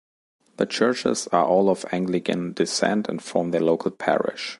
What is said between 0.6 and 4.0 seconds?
churches are all of Anglican descent and form the local